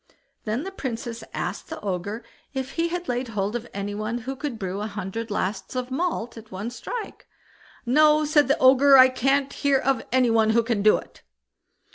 [0.45, 2.23] Then the Princess asked the Ogre
[2.55, 5.91] if he had laid hold of any one who could brew a hundred lasts of
[5.91, 7.27] malt at one strike?
[7.85, 11.21] "No", said the Ogre, "I can't hear of any one who can do it."